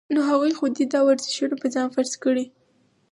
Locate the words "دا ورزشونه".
0.93-1.55